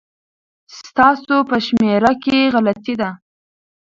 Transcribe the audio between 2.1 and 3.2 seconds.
کي غلطي ده